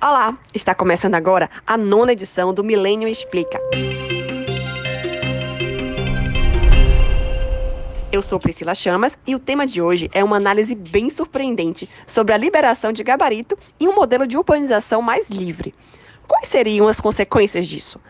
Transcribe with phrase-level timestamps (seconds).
[0.00, 3.60] Olá, está começando agora a nona edição do Milênio Explica.
[8.12, 12.32] Eu sou Priscila Chamas e o tema de hoje é uma análise bem surpreendente sobre
[12.32, 15.74] a liberação de gabarito e um modelo de urbanização mais livre.
[16.28, 18.00] Quais seriam as consequências disso?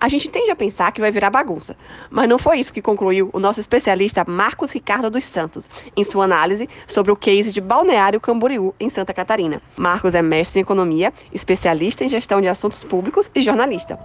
[0.00, 1.76] A gente tende a pensar que vai virar bagunça,
[2.08, 6.24] mas não foi isso que concluiu o nosso especialista Marcos Ricardo dos Santos em sua
[6.24, 9.60] análise sobre o case de Balneário Camboriú, em Santa Catarina.
[9.76, 13.98] Marcos é mestre em economia, especialista em gestão de assuntos públicos e jornalista.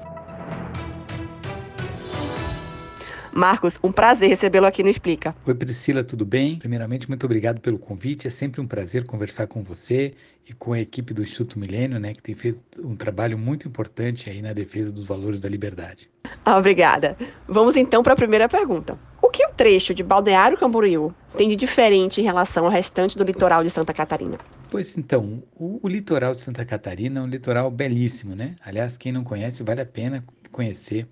[3.36, 5.36] Marcos, um prazer recebê-lo aqui no Explica.
[5.46, 6.60] Oi, Priscila, tudo bem?
[6.60, 8.28] Primeiramente, muito obrigado pelo convite.
[8.28, 10.14] É sempre um prazer conversar com você
[10.48, 14.30] e com a equipe do Instituto Milênio, né, que tem feito um trabalho muito importante
[14.30, 16.12] aí na defesa dos valores da liberdade.
[16.46, 17.18] Ah, obrigada.
[17.48, 19.00] Vamos então para a primeira pergunta.
[19.22, 23.24] O que o trecho de Balneário Camboriú tem de diferente em relação ao restante do
[23.24, 24.38] litoral de Santa Catarina?
[24.70, 28.56] Pois então, o, o litoral de Santa Catarina é um litoral belíssimo, né?
[28.64, 31.08] Aliás, quem não conhece, vale a pena conhecer.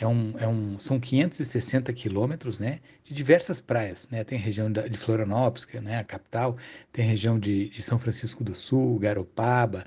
[0.00, 4.08] É um, é um, são 560 quilômetros né, de diversas praias.
[4.10, 4.24] Né?
[4.24, 6.56] Tem região de Florianópolis, que é né, a capital,
[6.92, 9.84] tem região de, de São Francisco do Sul, Garopaba,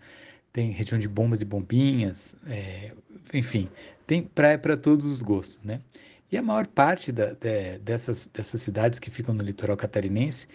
[0.52, 2.92] tem região de Bombas e Bombinhas, é,
[3.34, 3.68] enfim,
[4.06, 5.64] tem praia para todos os gostos.
[5.64, 5.82] Né?
[6.34, 10.48] E a maior parte da, de, dessas, dessas cidades que ficam no litoral catarinense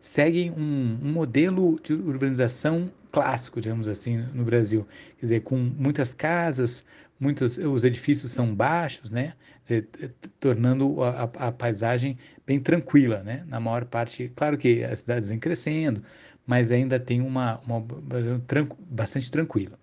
[0.00, 4.84] seguem um, um, modelo de urbanização clássico, digamos assim, no Brasil.
[5.18, 6.84] Quer dizer, com muitas casas,
[7.20, 9.34] muitos os edifícios são baixos, né?
[10.40, 13.44] tornando a, a, paisagem bem tranquila, né?
[13.46, 16.02] Na maior parte, claro que as cidades vêm crescendo,
[16.44, 17.86] mas ainda tem uma, uma
[18.88, 19.78] bastante tranquila.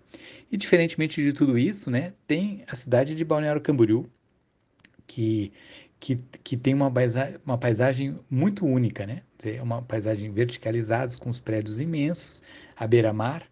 [0.52, 2.12] E diferentemente de tudo isso, né?
[2.26, 4.10] Tem a cidade de Balneário Camboriú,
[5.08, 5.52] que
[6.00, 9.22] que, que tem uma paisagem, uma paisagem muito única, né?
[9.44, 12.42] É uma paisagem verticalizada, com os prédios imensos,
[12.76, 13.44] à beira-mar,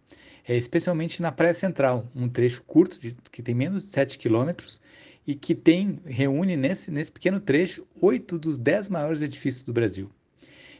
[0.47, 4.81] é, especialmente na Praia Central, um trecho curto, de, que tem menos de 7 quilômetros,
[5.25, 10.09] e que tem, reúne nesse, nesse pequeno trecho oito dos dez maiores edifícios do Brasil.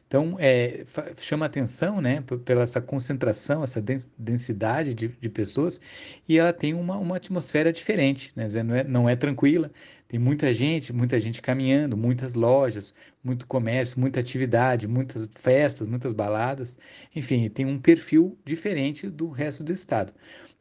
[0.07, 0.85] Então, é,
[1.17, 3.83] chama atenção né, pela essa concentração, essa
[4.17, 5.81] densidade de, de pessoas,
[6.27, 8.47] e ela tem uma, uma atmosfera diferente, né?
[8.63, 9.69] não, é, não é tranquila,
[10.07, 16.13] tem muita gente, muita gente caminhando, muitas lojas, muito comércio, muita atividade, muitas festas, muitas
[16.13, 16.77] baladas,
[17.13, 20.13] enfim, tem um perfil diferente do resto do estado.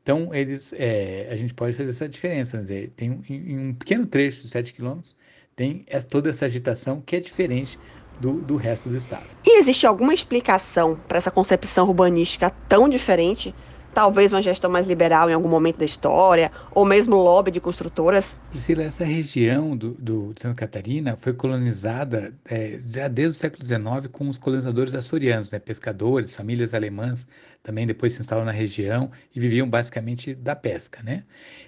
[0.02, 4.06] Então, eles, é, a gente pode fazer essa diferença, dizer, tem um, em um pequeno
[4.06, 5.16] trecho de 7 quilômetros,
[5.54, 7.78] tem toda essa agitação que é diferente
[8.20, 9.26] do, do resto do estado.
[9.44, 13.54] E existe alguma explicação para essa concepção urbanística tão diferente?
[13.92, 18.36] Talvez uma gestão mais liberal em algum momento da história, ou mesmo lobby de construtoras?
[18.50, 23.64] Priscila, essa região do, do, de Santa Catarina foi colonizada é, já desde o século
[23.64, 27.26] XIX com os colonizadores açorianos, né, pescadores, famílias alemãs,
[27.62, 31.02] também depois se instalaram na região e viviam basicamente da pesca.
[31.02, 31.24] Né?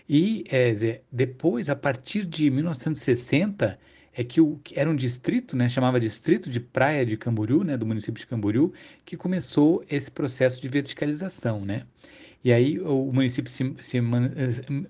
[0.06, 3.78] E é, depois, a partir de 1960,
[4.18, 7.86] é que o, era um distrito, né, chamava Distrito de Praia de Camboriú, né, do
[7.86, 8.72] município de Camboriú,
[9.04, 11.84] que começou esse processo de verticalização, né?
[12.42, 14.00] E aí o município se, se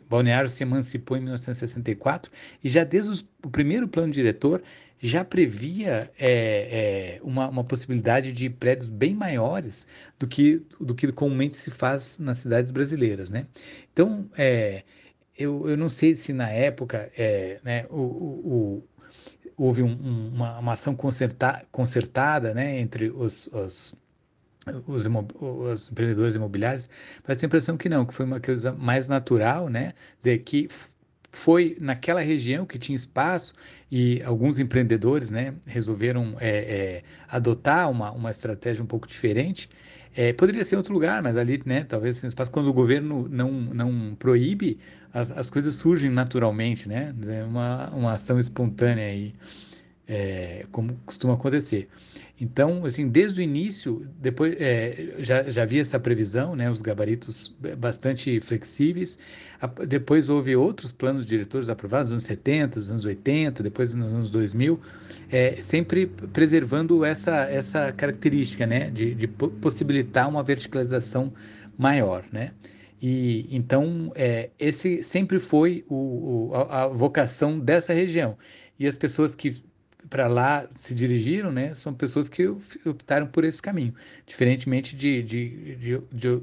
[0.09, 2.33] Balneário se emancipou em 1964
[2.65, 4.63] e já desde os, o primeiro plano diretor
[4.99, 9.87] já previa é, é, uma, uma possibilidade de prédios bem maiores
[10.19, 13.47] do que, do que comumente se faz nas cidades brasileiras, né?
[13.93, 14.85] Então, é,
[15.39, 17.13] eu, eu não sei se na época
[17.63, 18.85] né, o, o,
[19.59, 23.97] houve um, um, uma, uma, ação concerta, concertada né, entre os, os,
[24.87, 26.89] os, os, empreendedores imobiliários,
[27.27, 29.93] mas tenho a impressão que não, que foi uma coisa mais natural, né?
[30.17, 30.69] Dizer que
[31.33, 33.55] foi naquela região que tinha espaço
[33.91, 39.69] e alguns empreendedores né, resolveram é, é, adotar uma, uma estratégia um pouco diferente.
[40.17, 43.53] É, poderia ser outro lugar, mas ali, né, talvez um espaço, quando o governo não,
[43.53, 44.79] não proíbe,
[45.13, 47.15] as, as coisas surgem naturalmente, né?
[47.27, 49.35] É uma, uma ação espontânea aí,
[50.09, 51.89] é, como costuma acontecer.
[52.41, 57.57] Então, assim, desde o início, depois é, já, já havia essa previsão, né, os gabaritos
[57.77, 59.19] bastante flexíveis.
[59.87, 64.31] Depois houve outros planos diretores aprovados nos anos 70, nos anos 80, depois nos anos
[64.31, 64.81] 2000,
[65.31, 71.33] é, sempre preservando essa, essa característica, né, de, de possibilitar uma verticalização
[71.77, 72.53] maior, né.
[73.01, 78.37] E então é, esse sempre foi o, o, a, a vocação dessa região.
[78.79, 79.55] E as pessoas que
[80.09, 82.47] para lá se dirigiram, né, são pessoas que
[82.87, 83.95] optaram por esse caminho,
[84.27, 86.41] diferentemente de, de, de, de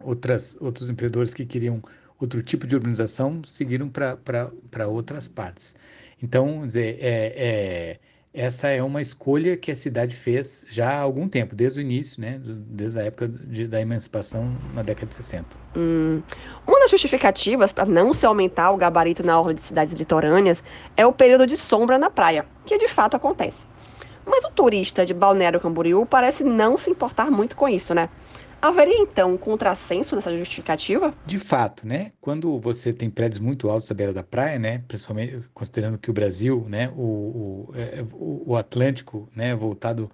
[0.00, 1.82] outras, outros empreendedores que queriam
[2.18, 5.74] outro tipo de urbanização, seguiram para outras partes.
[6.22, 8.00] Então, dizer, é, é,
[8.34, 12.20] essa é uma escolha que a cidade fez já há algum tempo, desde o início,
[12.20, 15.46] né, desde a época de, da emancipação na década de 60.
[15.76, 16.22] Hum.
[16.66, 20.62] Uma das justificativas para não se aumentar o gabarito na orla de cidades litorâneas
[20.96, 23.66] é o período de sombra na praia, que de fato acontece.
[24.24, 28.08] Mas o turista de Balneário Camboriú parece não se importar muito com isso, né?
[28.62, 31.12] Haveria então um contrassenso nessa justificativa?
[31.26, 32.12] De fato, né?
[32.20, 34.84] Quando você tem prédios muito altos à beira da praia, né?
[34.86, 36.88] Principalmente considerando que o Brasil, né?
[36.96, 39.52] O, o, é, o Atlântico, né?
[39.52, 40.08] Voltado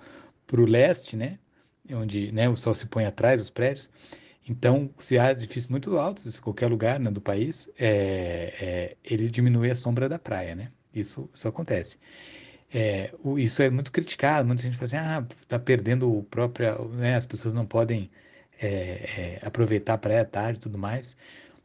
[0.47, 1.39] para o leste, né?
[1.93, 3.91] Onde né, o sol se põe atrás dos prédios.
[4.49, 9.31] Então, se há edifícios muito altos em qualquer lugar né, do país, é, é, ele
[9.31, 10.71] diminui a sombra da praia, né?
[10.95, 11.99] Isso, isso acontece.
[12.73, 16.89] É, o, isso é muito criticado, muita gente fala assim, ah, está perdendo o próprio,
[16.95, 18.11] né, as pessoas não podem
[18.61, 21.17] é, é, aproveitar a praia tarde e tudo mais.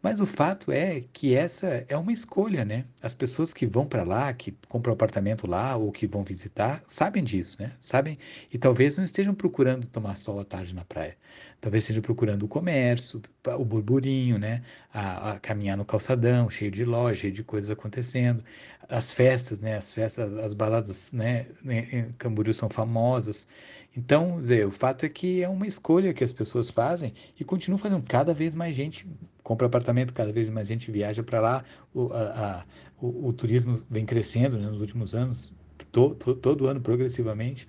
[0.03, 2.83] Mas o fato é que essa é uma escolha, né?
[3.01, 7.23] As pessoas que vão para lá, que compram apartamento lá ou que vão visitar, sabem
[7.23, 7.71] disso, né?
[7.79, 8.17] Sabem
[8.51, 11.15] e talvez não estejam procurando tomar sol à tarde na praia.
[11.61, 13.21] Talvez estejam procurando o comércio,
[13.57, 14.61] o burburinho, né?
[14.93, 18.43] A, a caminhar no calçadão, cheio de loja, cheio de coisas acontecendo.
[18.89, 19.77] As festas, né?
[19.77, 21.47] As festas, as baladas, né?
[21.65, 23.47] Em Camboriú são famosas.
[23.95, 27.77] Então, Zé, o fato é que é uma escolha que as pessoas fazem e continuam
[27.77, 28.03] fazendo.
[28.03, 29.07] Cada vez mais gente
[29.43, 31.63] compra apartamento, cada vez mais gente viaja para lá.
[31.93, 32.65] O, a, a,
[32.99, 35.51] o, o, turismo vem crescendo né, nos últimos anos,
[35.91, 37.67] to, to, todo ano progressivamente.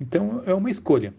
[0.00, 1.12] Então, é uma escolha.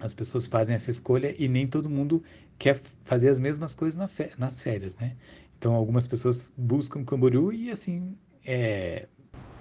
[0.00, 2.22] As pessoas fazem essa escolha e nem todo mundo
[2.58, 5.16] quer fazer as mesmas coisas na nas férias, né?
[5.58, 9.06] Então, algumas pessoas buscam Camboriú e, assim, é,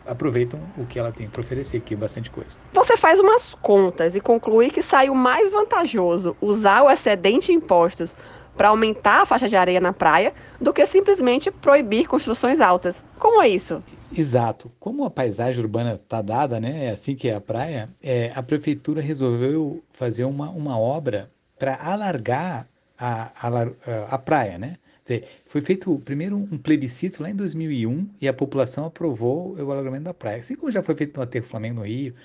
[0.06, 2.58] aproveitam o que ela tem para oferecer, que é bastante coisa.
[2.74, 8.16] Você faz umas contas e conclui que saiu mais vantajoso usar o excedente em impostos
[8.56, 13.04] para aumentar a faixa de areia na praia do que simplesmente proibir construções altas.
[13.18, 13.84] Como é isso?
[14.16, 14.72] Exato.
[14.80, 18.44] Como a paisagem urbana está dada, né, é assim que é a praia, é, a
[18.44, 24.76] prefeitura resolveu fazer uma, uma obra para alargar a, a, a praia, né?
[25.04, 30.06] Dizer, foi feito primeiro um plebiscito lá em 2001 e a população aprovou o alargamento
[30.06, 30.40] da praia.
[30.40, 32.16] Assim como já foi feito no Aterro Flamengo no Rio.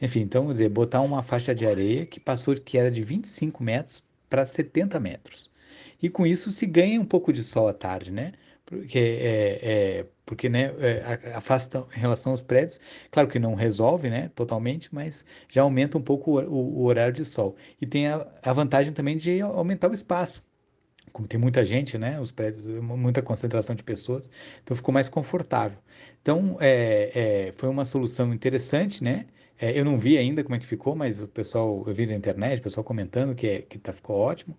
[0.00, 4.04] Enfim, então, dizer, botar uma faixa de areia que passou que era de 25 metros
[4.30, 5.50] para 70 metros.
[6.00, 8.32] E com isso se ganha um pouco de sol à tarde, né?
[8.64, 12.78] Porque, é, é porque né, é, afasta em relação aos prédios,
[13.10, 17.14] claro que não resolve né, totalmente, mas já aumenta um pouco o, o, o horário
[17.14, 17.56] de sol.
[17.80, 20.42] E tem a, a vantagem também de aumentar o espaço
[21.12, 24.30] como tem muita gente, né, os prédios, muita concentração de pessoas,
[24.62, 25.78] então ficou mais confortável.
[26.22, 29.26] Então, é, é, foi uma solução interessante, né?
[29.60, 32.14] É, eu não vi ainda como é que ficou, mas o pessoal, eu vi na
[32.14, 34.56] internet, o pessoal comentando que, é, que tá, ficou ótimo.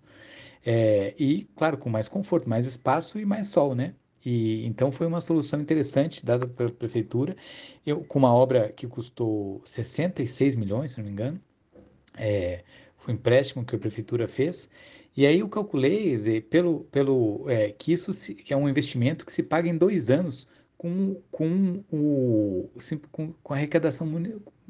[1.18, 3.94] E, claro, com mais conforto, mais espaço e mais sol, né?
[4.24, 7.36] E, então foi uma solução interessante dada pela prefeitura,
[7.86, 11.40] eu, com uma obra que custou 66 milhões, se não me engano,
[12.18, 12.62] é,
[12.98, 14.68] foi um empréstimo que a prefeitura fez,
[15.16, 19.32] e aí eu calculei, pelo, pelo é, que isso se, que é um investimento que
[19.32, 20.46] se paga em dois anos
[20.76, 22.70] com, com, o,
[23.10, 24.08] com, com a arrecadação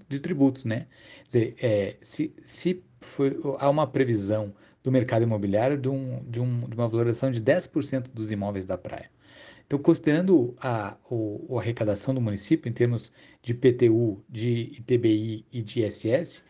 [0.09, 0.87] de tributos, né?
[1.31, 2.83] Quer é, se, se
[3.59, 4.53] há uma previsão
[4.83, 8.77] do mercado imobiliário de, um, de, um, de uma valorização de 10% dos imóveis da
[8.77, 9.11] praia.
[9.67, 15.63] Então, considerando a, o, a arrecadação do município em termos de PTU, de ITBI e
[15.63, 16.43] de ISS,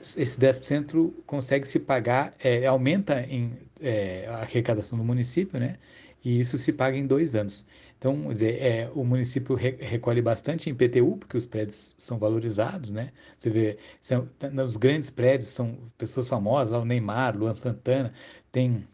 [0.00, 5.78] esse 10% consegue se pagar, é, aumenta em, é, a arrecadação do município, né?
[6.24, 7.64] E isso se paga em dois anos.
[7.98, 12.90] Então, dizer, é, o município re, recolhe bastante em PTU, porque os prédios são valorizados,
[12.90, 13.12] né?
[13.38, 14.26] Você vê, são,
[14.64, 18.12] os grandes prédios são pessoas famosas, lá o Neymar, Luan Santana,
[18.52, 18.86] tem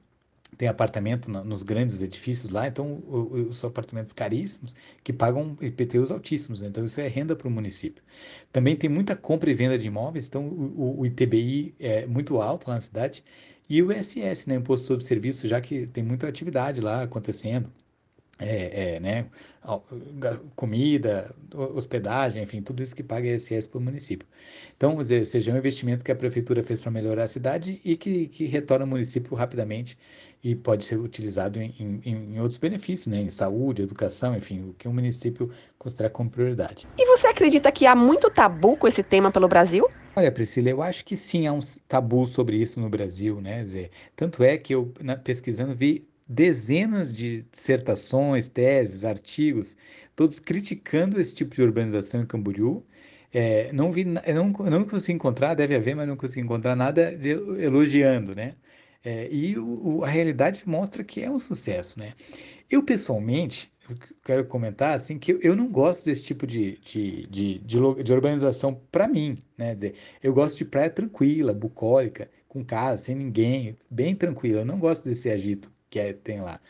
[0.56, 6.68] tem apartamento nos grandes edifícios lá, então os apartamentos caríssimos que pagam IPTUs altíssimos, né?
[6.68, 8.02] então isso é renda para o município.
[8.52, 12.68] Também tem muita compra e venda de imóveis, então o, o ITBI é muito alto
[12.68, 13.24] lá na cidade,
[13.68, 17.72] e o ISS, né, Imposto sobre Serviço, já que tem muita atividade lá acontecendo,
[18.38, 19.26] é, é, né,
[20.56, 24.26] comida, hospedagem, enfim, tudo isso que paga ISS para o município.
[24.76, 27.96] Então, ou seja, é um investimento que a prefeitura fez para melhorar a cidade e
[27.96, 29.96] que, que retorna ao município rapidamente
[30.42, 34.74] e pode ser utilizado em, em, em, outros benefícios, né, em saúde, educação, enfim, o
[34.74, 36.86] que o município considera como prioridade.
[36.98, 39.88] E você acredita que há muito tabu com esse tema pelo Brasil?
[40.16, 43.90] Olha, Priscila, eu acho que sim, há um tabu sobre isso no Brasil, né, Zé?
[44.14, 49.76] Tanto é que eu, na, pesquisando, vi dezenas de dissertações, teses, artigos,
[50.16, 52.84] todos criticando esse tipo de urbanização em Camboriú.
[53.32, 57.30] É, não vi, não, não consegui encontrar, deve haver, mas não consegui encontrar nada de,
[57.30, 58.54] elogiando, né?
[59.04, 62.14] É, e o, a realidade mostra que é um sucesso, né?
[62.70, 67.58] Eu, pessoalmente, eu quero comentar assim que eu não gosto desse tipo de, de, de,
[67.58, 69.74] de, de urbanização para mim, né?
[69.74, 74.60] Dizer, eu gosto de praia tranquila, bucólica, com casa, sem ninguém, bem tranquila.
[74.60, 76.60] Eu não gosto desse agito que é, tem lá.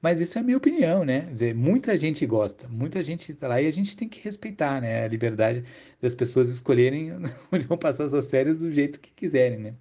[0.00, 1.22] Mas isso é minha opinião, né?
[1.22, 4.80] Quer dizer, muita gente gosta, muita gente está lá e a gente tem que respeitar,
[4.80, 5.04] né?
[5.04, 5.64] A liberdade
[6.00, 7.10] das pessoas escolherem
[7.52, 9.74] onde vão passar suas férias do jeito que quiserem, né?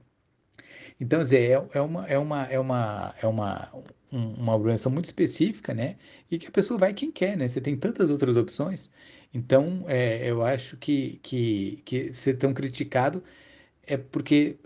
[0.99, 3.71] Então, dizer, é, é uma, é uma, é uma, é uma,
[4.11, 5.95] uma organização muito específica, né?
[6.31, 7.47] E que a pessoa vai quem quer, né?
[7.47, 8.89] Você tem tantas outras opções.
[9.31, 13.23] Então, é, eu acho que, que, que ser tão criticado
[13.85, 14.57] é porque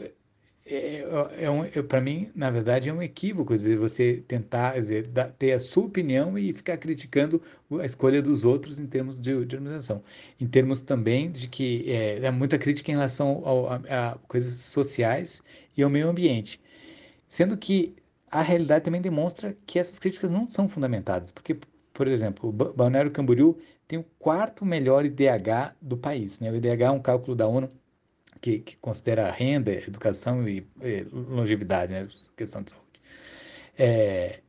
[0.66, 5.10] é, é um, é, para mim, na verdade, é um equívoco dizer, você tentar dizer,
[5.38, 7.42] ter a sua opinião e ficar criticando
[7.80, 10.04] a escolha dos outros em termos de, de organização.
[10.40, 14.62] Em termos também de que é, é muita crítica em relação ao, a, a, coisas
[14.62, 15.42] sociais
[15.76, 16.62] e ao meio ambiente.
[17.28, 17.96] Sendo que
[18.30, 21.58] a realidade também demonstra que essas críticas não são fundamentadas, porque,
[21.94, 26.40] por exemplo, o Balneário Camboriú tem o quarto melhor IDH do país.
[26.40, 26.50] Né?
[26.52, 27.68] O IDH é um cálculo da ONU
[28.42, 32.08] que, que considera renda, educação e, e longevidade, né?
[32.36, 32.86] questão de saúde.
[33.78, 34.40] É,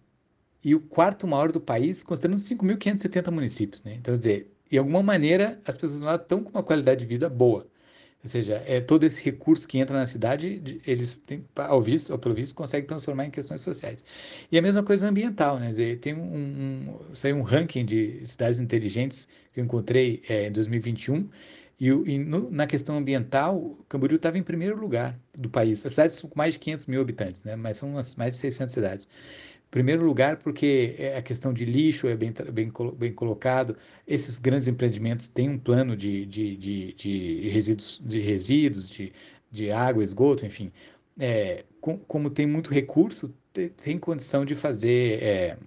[0.65, 3.83] e o quarto maior do país, considerando 5.570 municípios.
[3.83, 3.95] Né?
[3.95, 7.67] Então, dizer, de alguma maneira, as pessoas lá estão com uma qualidade de vida boa.
[8.25, 12.19] Ou seja, é todo esse recurso que entra na cidade, eles têm, ao visto, ou
[12.19, 14.05] pelo visto, conseguem transformar em questões sociais.
[14.51, 15.71] E a mesma coisa ambiental, né?
[15.71, 20.53] Dizer, tem um, um, saiu um ranking de cidades inteligentes que eu encontrei é, em
[20.53, 21.29] 2021
[21.81, 25.85] e, e no, na questão ambiental, Camboriú estava em primeiro lugar do país.
[25.85, 27.57] As cidades são com mais de 500 mil habitantes, né?
[27.57, 29.09] mas são umas, mais de 600 cidades.
[29.71, 33.77] Primeiro lugar, porque é, a questão de lixo é bem, bem, bem colocado.
[34.07, 39.13] Esses grandes empreendimentos têm um plano de, de, de, de resíduos, de, resíduos de,
[39.51, 40.71] de água, esgoto, enfim.
[41.19, 43.35] É, com, como tem muito recurso,
[43.83, 45.59] tem condição de fazer é,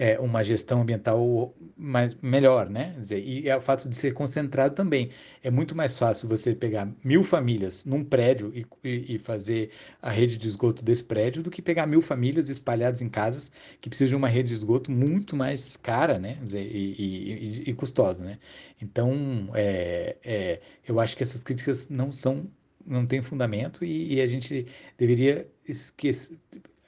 [0.00, 2.96] é, uma gestão ambiental mais, melhor, né?
[2.98, 5.10] Dizer, e é o fato de ser concentrado também.
[5.42, 10.10] É muito mais fácil você pegar mil famílias num prédio e, e, e fazer a
[10.10, 14.08] rede de esgoto desse prédio do que pegar mil famílias espalhadas em casas que precisam
[14.08, 16.38] de uma rede de esgoto muito mais cara, né?
[16.42, 18.38] Dizer, e, e, custosa, né?
[18.80, 22.46] Então, é, é, eu acho que essas críticas não são
[22.86, 24.66] não tem fundamento e, e a gente
[24.96, 26.38] deveria esquecer,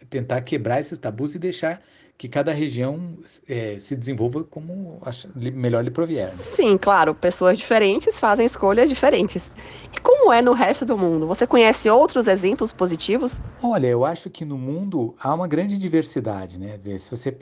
[0.08, 1.82] tentar quebrar esses tabus e deixar
[2.22, 3.16] que cada região
[3.48, 5.00] é, se desenvolva como
[5.34, 6.28] melhor lhe provier.
[6.28, 6.36] Né?
[6.36, 9.50] Sim, claro, pessoas diferentes fazem escolhas diferentes.
[9.92, 11.26] E como é no resto do mundo?
[11.26, 13.40] Você conhece outros exemplos positivos?
[13.60, 16.76] Olha, eu acho que no mundo há uma grande diversidade, né?
[16.76, 17.32] Dizer, se você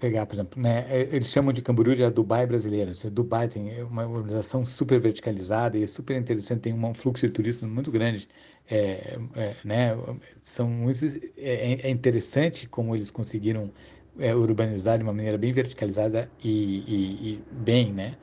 [0.00, 2.90] pegar, por exemplo, né, é, eles chamam de Camboriú de Dubai brasileiro.
[3.12, 7.68] Dubai tem uma organização super verticalizada e é super interessante, tem um fluxo de turistas
[7.68, 8.26] muito grande.
[8.68, 9.96] É, é, né,
[10.42, 13.70] são muitos, é, é, interessante como eles conseguiram
[14.18, 18.16] é, urbanizar de uma maneira bem verticalizada e, e, e bem, né?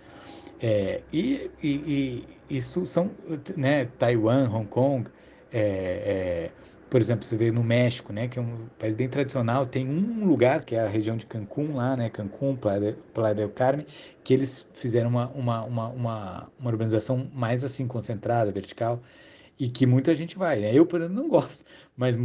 [0.60, 3.12] É, e, e, isso são,
[3.56, 5.10] né, Taiwan, Hong Kong,
[6.90, 10.26] por exemplo, você vê no México, né, que é um país bem tradicional, tem um
[10.26, 12.96] lugar, que é a região de Cancún lá, né, Cancún, Playa,
[13.36, 13.86] del Carmen,
[14.24, 19.02] que eles fizeram uma, uma, uma, uma, uma urbanização mais assim, concentrada, vertical,
[19.60, 20.72] e que muita gente vai, né?
[20.74, 21.66] Eu, por exemplo, não gosto,
[21.96, 22.16] mas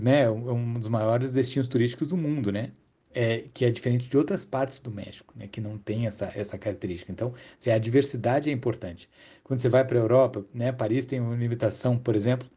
[0.00, 2.72] né, é um dos maiores destinos turísticos do mundo, né?
[3.14, 6.56] É, que é diferente de outras partes do México, né, que não tem essa, essa
[6.56, 7.12] característica.
[7.12, 7.34] Então,
[7.66, 9.08] a diversidade é importante.
[9.44, 12.48] Quando você vai para a Europa, né, Paris tem uma limitação, por exemplo,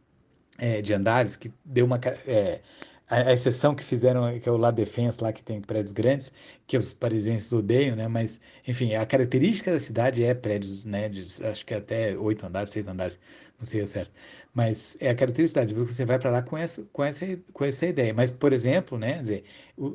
[0.58, 2.62] é, de andares que deu uma é,
[3.08, 6.32] a, a, exceção que fizeram que é o La Défense lá que tem prédios grandes
[6.68, 8.08] que os parisienses odeiam, né?
[8.08, 11.10] Mas enfim, a característica da cidade é prédios, né?
[11.10, 13.20] De, acho que até oito andares, seis andares,
[13.60, 14.12] não sei o certo.
[14.54, 18.14] Mas é a característica você vai para lá com essa com essa com essa ideia.
[18.14, 19.20] Mas por exemplo, né?
[19.20, 19.44] Dizer,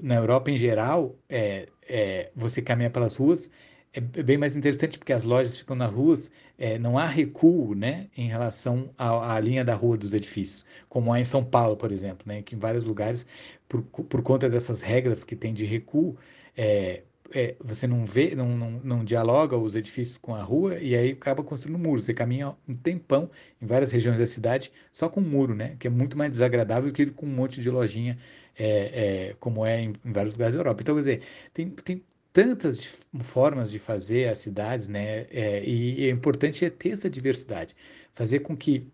[0.03, 3.51] na Europa em geral, é, é, você caminha pelas ruas
[3.93, 8.09] é bem mais interessante porque as lojas ficam nas ruas, é, não há recuo né,
[8.17, 11.91] em relação à, à, linha da rua dos edifícios, como há em São Paulo, por
[11.91, 13.27] exemplo, né, que em vários lugares,
[13.69, 16.17] por, por conta dessas regras que tem de recuo,
[16.57, 20.97] é, é, você não vê, não, não, não, dialoga os edifícios com a rua e
[20.97, 22.01] aí acaba construindo um muro.
[22.01, 23.31] Você caminha um tempão
[23.63, 25.77] em várias regiões da cidade só com um muro, né?
[25.79, 28.19] Que é muito mais desagradável que com um monte de lojinha,
[28.59, 30.83] é, é, como é em, em, vários lugares da Europa.
[30.83, 31.23] Então, quer dizer,
[31.55, 35.27] tem, tem tantas formas de fazer as cidades, né?
[35.31, 37.75] É, e é importante é ter essa diversidade,
[38.15, 38.87] fazer com que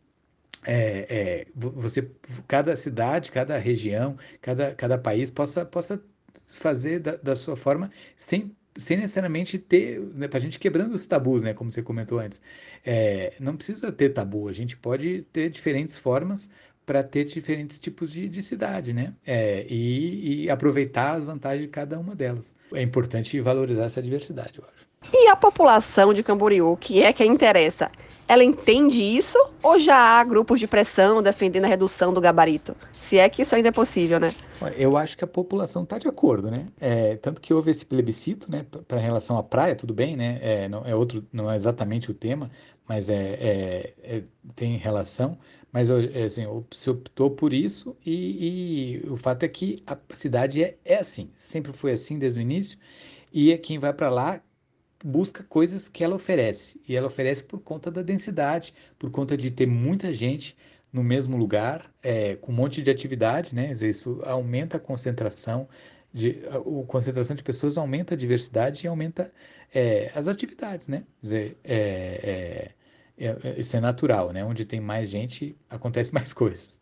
[0.65, 2.11] é, é, você,
[2.49, 6.03] cada cidade, cada região, cada, cada país possa, possa
[6.53, 11.07] fazer da, da sua forma sem sem necessariamente ter, né, para a gente quebrando os
[11.07, 12.41] tabus, né, como você comentou antes.
[12.85, 16.51] É, não precisa ter tabu, a gente pode ter diferentes formas
[16.87, 19.13] para ter diferentes tipos de, de cidade, né?
[19.27, 22.55] É, e, e, aproveitar as vantagens de cada uma delas.
[22.73, 24.87] É importante valorizar essa diversidade, eu acho.
[25.13, 27.91] E a população de Camboriú, que é quem interessa,
[28.29, 32.77] ela entende isso ou já há grupos de pressão defendendo a redução do gabarito?
[32.99, 34.35] Se é que isso ainda é possível, né?
[34.77, 36.67] Eu acho que a população está de acordo, né?
[36.81, 40.39] É, tanto que houve esse plebiscito, né, para relação à praia, tudo bem, né?
[40.43, 42.51] É, não é outro, não é exatamente o tema,
[42.89, 44.23] mas é, é, é
[44.55, 45.39] tem relação.
[45.73, 50.65] Mas é, assim, se optou por isso e, e, o fato é que a cidade
[50.65, 52.79] é, é assim, sempre foi assim desde o início.
[53.33, 54.41] E é quem vai para lá
[55.05, 56.81] busca coisas que ela oferece.
[56.89, 60.57] E ela oferece por conta da densidade, por conta de ter muita gente
[60.93, 63.75] no mesmo lugar, é, com um monte de atividade, né?
[63.81, 65.69] Isso aumenta a concentração,
[66.13, 69.31] de, a, a, concentração de pessoas aumenta a diversidade e aumenta
[69.75, 71.05] é, as atividades, né?
[71.23, 72.73] Dizer, é,
[73.19, 74.45] é, é, isso é natural, né?
[74.45, 76.81] Onde tem mais gente, acontece mais coisas.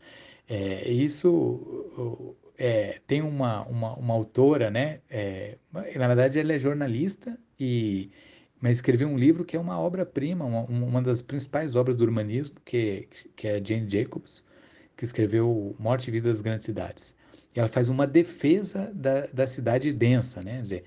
[0.48, 5.00] É, isso é, tem uma, uma, uma, autora, né?
[5.10, 8.10] É, na verdade, ela é jornalista e
[8.60, 12.56] mas escreveu um livro que é uma obra-prima, uma, uma das principais obras do urbanismo,
[12.64, 13.06] que,
[13.36, 14.42] que é Jane Jacobs,
[14.96, 17.14] que escreveu Morte e Vida das Grandes Cidades.
[17.54, 20.56] E ela faz uma defesa da, da cidade densa, né?
[20.56, 20.84] Quer dizer,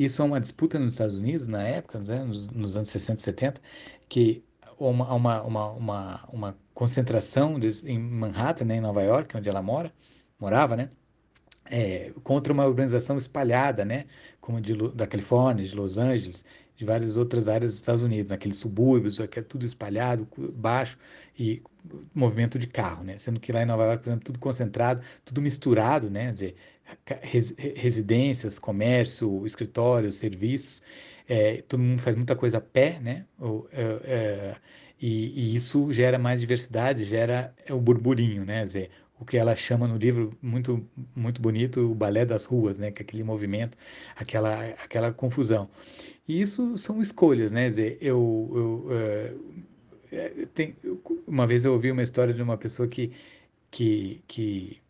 [0.00, 2.24] isso é uma disputa nos Estados Unidos, na época, né?
[2.24, 3.60] nos, nos anos 60 e 70,
[4.08, 4.44] que
[4.78, 9.60] uma, uma, uma, uma, uma concentração de, em Manhattan, né, em Nova York, onde ela
[9.60, 9.92] mora,
[10.38, 10.90] morava, né,
[11.70, 14.06] é, contra uma urbanização espalhada, né,
[14.40, 16.44] como de, da Califórnia, de Los Angeles,
[16.76, 20.98] de várias outras áreas dos Estados Unidos, naqueles subúrbios, aqui é tudo espalhado, baixo
[21.38, 21.62] e
[22.14, 25.40] movimento de carro, né, sendo que lá em Nova York, por exemplo, tudo concentrado, tudo
[25.40, 26.54] misturado, né, quer dizer,
[27.22, 30.82] res, residências, comércio, escritórios, serviços,
[31.30, 33.24] é, todo mundo faz muita coisa a pé, né?
[33.38, 34.56] Ou, é, é,
[35.00, 38.60] e, e, isso gera mais diversidade, gera o burburinho, né?
[38.60, 40.84] Quer dizer, o que ela chama no livro muito
[41.14, 42.90] muito bonito o balé das ruas, né?
[42.90, 43.76] Que é aquele movimento,
[44.16, 45.68] aquela aquela confusão.
[46.26, 47.64] E isso são escolhas, né?
[47.64, 49.34] Quer dizer, eu, eu é,
[50.12, 50.74] é, tem,
[51.26, 53.12] uma vez eu ouvi uma história de uma pessoa que
[53.70, 54.80] que, que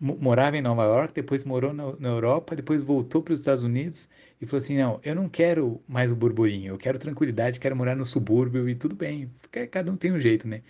[0.00, 4.08] morava em Nova York, depois morou na, na Europa, depois voltou para os Estados Unidos
[4.40, 7.96] e falou assim: não, eu não quero mais o burburinho, eu quero tranquilidade, quero morar
[7.96, 9.30] no subúrbio e tudo bem,
[9.70, 10.62] cada um tem um jeito, né?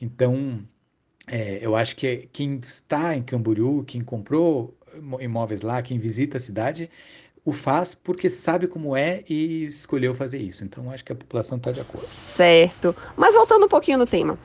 [0.00, 0.60] Então,
[1.30, 4.74] é, eu acho que quem está em Camboriú, quem comprou
[5.20, 6.90] imóveis lá, quem visita a cidade,
[7.44, 10.64] o faz porque sabe como é e escolheu fazer isso.
[10.64, 12.06] Então, acho que a população está de acordo.
[12.06, 12.94] Certo.
[13.16, 14.38] Mas voltando um pouquinho no tema.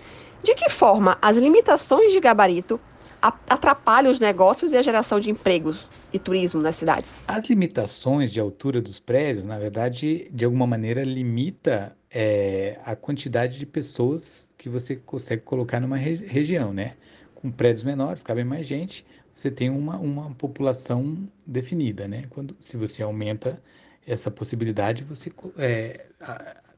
[0.43, 2.79] De que forma as limitações de gabarito
[3.21, 7.09] atrapalham os negócios e a geração de empregos e turismo nas cidades?
[7.27, 13.57] As limitações de altura dos prédios, na verdade, de alguma maneira limita é, a quantidade
[13.57, 16.95] de pessoas que você consegue colocar numa re região, né?
[17.35, 22.23] Com prédios menores, cabe mais gente, você tem uma, uma população definida, né?
[22.29, 23.61] Quando, se você aumenta
[24.07, 26.05] essa possibilidade, você é,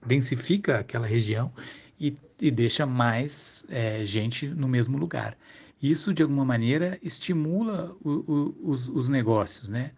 [0.03, 1.53] densifica aquela região
[1.99, 5.37] e, e deixa mais é, gente no mesmo lugar.
[5.79, 9.91] Isso, de alguma maneira, estimula o, o, os, os, negócios, né?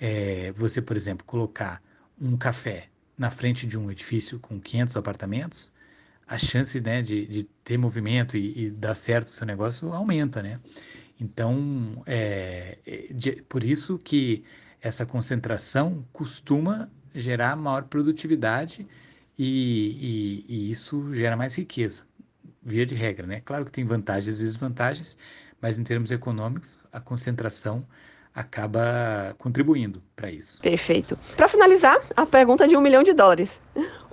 [0.00, 1.80] É, você, por exemplo, colocar
[2.20, 5.72] um café na frente de um edifício com 500 apartamentos,
[6.26, 10.42] a chance né, de, de ter movimento e, e, dar certo o seu negócio aumenta,
[10.42, 10.60] né?
[11.20, 14.44] Então, é, é de, por isso que
[14.80, 18.86] essa concentração costuma gerar maior produtividade
[19.38, 22.04] e, e, e isso gera mais riqueza
[22.62, 23.40] via de regra, né?
[23.40, 25.18] Claro que tem vantagens e desvantagens,
[25.60, 27.86] mas em termos econômicos, a concentração
[28.34, 30.60] acaba contribuindo para isso.
[30.60, 31.18] Perfeito.
[31.36, 33.60] Para finalizar, a pergunta de um milhão de dólares.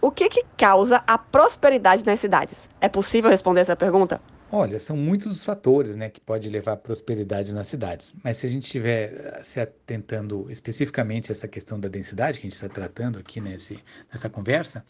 [0.02, 2.70] O que que causa a prosperidade nas cidades?
[2.80, 4.22] É possível responder essa pergunta?
[4.52, 8.14] Olha, são muitos os fatores né, que pode levar à prosperidade nas cidades.
[8.24, 12.48] Mas se a gente estiver eh, se atentando especificamente a essa questão da densidade que
[12.48, 13.78] a gente está tratando aqui nesse,
[14.12, 14.84] nessa conversa,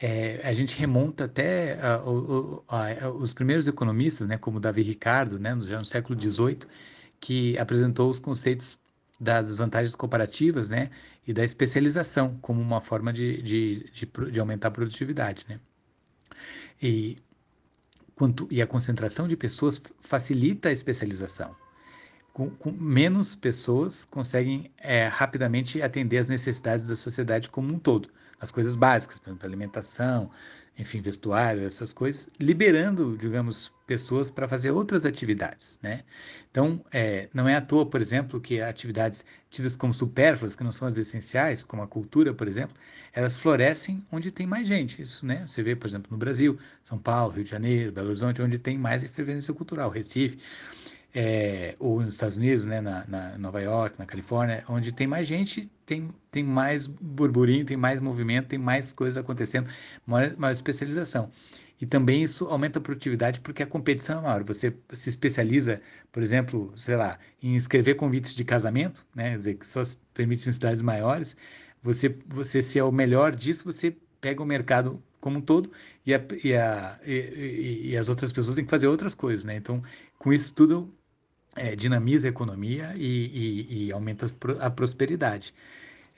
[0.00, 5.78] é, a gente remonta até uh, os primeiros economistas, né, como Davi Ricardo, né, já
[5.78, 6.58] no século XVIII,
[7.20, 8.78] que apresentou os conceitos
[9.18, 10.90] das vantagens comparativas né,
[11.26, 15.46] e da especialização como uma forma de, de, de, de aumentar a produtividade.
[15.48, 15.58] Né?
[16.82, 17.16] E,
[18.14, 21.56] quanto, e a concentração de pessoas facilita a especialização.
[22.32, 28.10] Com, com menos pessoas conseguem é, rapidamente atender às necessidades da sociedade como um todo
[28.40, 30.30] as coisas básicas, por exemplo, alimentação,
[30.78, 36.02] enfim, vestuário, essas coisas, liberando, digamos, pessoas para fazer outras atividades, né?
[36.50, 40.72] Então, é, não é à toa, por exemplo, que atividades tidas como supérfluas, que não
[40.72, 42.76] são as essenciais, como a cultura, por exemplo,
[43.12, 45.00] elas florescem onde tem mais gente.
[45.00, 45.44] Isso, né?
[45.46, 48.76] Você vê, por exemplo, no Brasil, São Paulo, Rio de Janeiro, Belo Horizonte, onde tem
[48.76, 50.38] mais efervescência cultural, Recife,
[51.14, 55.26] é, ou nos Estados Unidos, né, na, na, Nova York, na Califórnia, onde tem mais
[55.26, 59.70] gente, tem, tem mais burburinho, tem mais movimento, tem mais coisas acontecendo,
[60.06, 61.30] maior, maior especialização.
[61.80, 64.44] E também isso aumenta a produtividade porque a competição é maior.
[64.44, 69.30] Você se especializa, por exemplo, sei lá, em escrever convites de casamento, né?
[69.32, 71.36] Quer dizer, que só se permite em cidades maiores.
[71.82, 75.70] Você, você se é o melhor disso, você pega o mercado como um todo
[76.04, 79.56] e, a, e, a, e, e, as outras pessoas têm que fazer outras coisas, né?
[79.56, 79.82] Então,
[80.18, 80.92] com isso tudo,
[81.54, 84.26] é, dinamiza a economia e, aumenta
[84.60, 85.54] a prosperidade.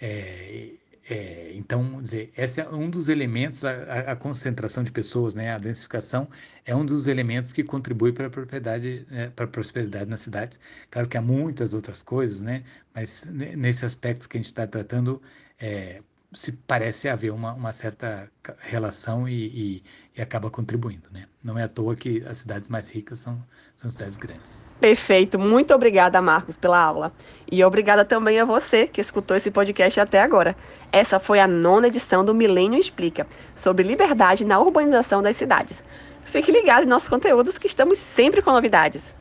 [0.00, 0.72] É,
[1.10, 5.58] é, então, dizer, esse é um dos elementos, a, a, concentração de pessoas, né, a
[5.58, 6.28] densificação,
[6.66, 10.60] é um dos elementos que contribui para a propriedade, né, para a prosperidade nas cidades.
[10.90, 12.62] Claro que há muitas outras coisas, né,
[12.94, 15.22] mas nesse aspecto que a gente está tratando,
[15.58, 19.82] é, se parece haver uma, uma certa relação e, e,
[20.16, 21.24] e, acaba contribuindo, né?
[21.42, 23.38] Não é à toa que as cidades mais ricas são,
[23.76, 24.60] são cidades grandes.
[24.78, 27.12] Perfeito, muito obrigada, Marcos, pela aula.
[27.50, 30.54] E obrigada também a você que escutou esse podcast até agora.
[30.92, 35.82] Essa foi a nona edição do Milênio Explica, sobre liberdade na urbanização das cidades.
[36.24, 39.17] Fique ligado em nossos conteúdos que estamos sempre com novidades.